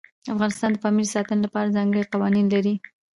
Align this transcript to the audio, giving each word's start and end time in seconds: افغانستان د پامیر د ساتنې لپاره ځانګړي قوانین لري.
افغانستان 0.33 0.69
د 0.71 0.77
پامیر 0.83 1.07
د 1.07 1.11
ساتنې 1.15 1.41
لپاره 1.45 1.73
ځانګړي 1.77 2.03
قوانین 2.13 2.45
لري. 2.53 2.75